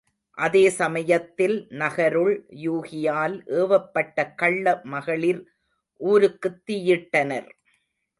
[0.37, 2.31] அதே சமயத்தில் நகருள்
[2.63, 5.41] யூகியால் ஏவப்பட்ட கள்ள மகளிர்
[6.01, 7.49] ஊருக்குத் தீயிட்டனர்.